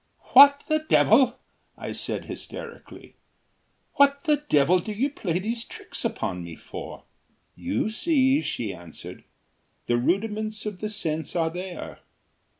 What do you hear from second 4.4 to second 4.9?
devil